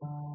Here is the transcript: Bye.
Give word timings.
Bye. 0.00 0.29